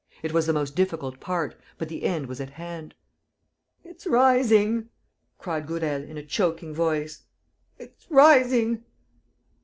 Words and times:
It 0.23 0.33
was 0.33 0.47
the 0.47 0.51
most 0.53 0.75
difficult 0.75 1.19
part, 1.19 1.53
but 1.77 1.87
the 1.87 2.05
end 2.05 2.25
was 2.25 2.41
at 2.41 2.49
hand. 2.49 2.95
"It's 3.83 4.07
rising," 4.07 4.89
cried 5.37 5.67
Gourel, 5.67 6.01
in 6.03 6.17
a 6.17 6.25
choking 6.25 6.73
voice, 6.73 7.21
"it's 7.77 8.07
rising!" 8.09 8.83